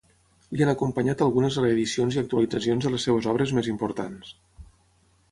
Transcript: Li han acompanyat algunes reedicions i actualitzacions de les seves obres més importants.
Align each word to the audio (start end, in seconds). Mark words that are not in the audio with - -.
Li 0.59 0.63
han 0.65 0.69
acompanyat 0.71 1.19
algunes 1.25 1.57
reedicions 1.65 2.17
i 2.17 2.19
actualitzacions 2.21 2.87
de 2.87 2.93
les 2.93 3.05
seves 3.09 3.27
obres 3.35 3.53
més 3.59 3.69
importants. 3.75 4.33